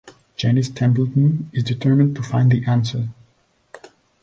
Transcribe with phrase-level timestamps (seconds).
[0.35, 3.09] Janice Templeton is determined to find the answer.